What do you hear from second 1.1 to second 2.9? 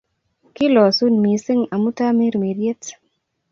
mising' amu Tamirmiriet